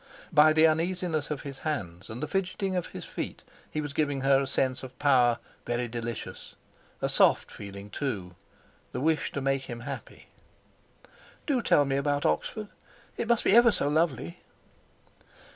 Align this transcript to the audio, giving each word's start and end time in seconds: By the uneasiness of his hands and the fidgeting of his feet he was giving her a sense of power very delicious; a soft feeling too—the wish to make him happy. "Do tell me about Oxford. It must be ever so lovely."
By 0.33 0.51
the 0.51 0.65
uneasiness 0.65 1.29
of 1.29 1.41
his 1.43 1.59
hands 1.59 2.09
and 2.09 2.23
the 2.23 2.27
fidgeting 2.27 2.75
of 2.75 2.87
his 2.87 3.05
feet 3.05 3.43
he 3.69 3.81
was 3.81 3.93
giving 3.93 4.21
her 4.21 4.41
a 4.41 4.47
sense 4.47 4.81
of 4.81 4.97
power 4.97 5.37
very 5.63 5.87
delicious; 5.87 6.55
a 7.03 7.07
soft 7.07 7.51
feeling 7.51 7.91
too—the 7.91 8.99
wish 8.99 9.31
to 9.33 9.41
make 9.41 9.65
him 9.65 9.81
happy. 9.81 10.29
"Do 11.45 11.61
tell 11.61 11.85
me 11.85 11.97
about 11.97 12.25
Oxford. 12.25 12.69
It 13.15 13.27
must 13.27 13.43
be 13.43 13.51
ever 13.55 13.69
so 13.71 13.89
lovely." 13.89 14.39